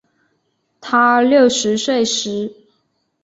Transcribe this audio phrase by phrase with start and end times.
[0.79, 2.51] 她六十岁时